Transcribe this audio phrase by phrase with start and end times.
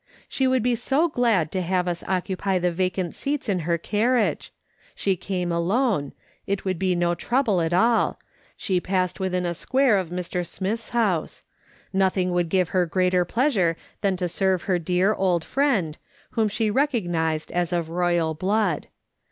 [0.27, 4.51] She would be so glad to have us occupy the vacant seats in her carriage;
[4.95, 6.13] she came alone;
[6.47, 8.17] it would be no trouble at all;
[8.57, 10.43] she passed within a square of Mr.
[10.43, 11.43] Smith's house;
[11.93, 15.99] nothing would give her greater pleasure than to serve her dear old friend,
[16.31, 18.87] whom she recognised as of royal blood.